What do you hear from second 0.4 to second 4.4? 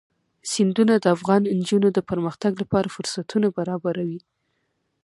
سیندونه د افغان نجونو د پرمختګ لپاره فرصتونه برابروي.